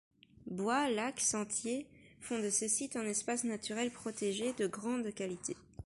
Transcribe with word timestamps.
Bois, 0.47 0.89
lacs, 0.89 1.19
sentiers 1.19 1.85
font 2.21 2.39
de 2.41 2.49
ce 2.49 2.67
site 2.67 2.95
un 2.95 3.03
espace 3.05 3.43
naturel 3.43 3.91
protégé 3.91 4.51
de 4.53 4.65
grande 4.65 5.13
qualité. 5.13 5.55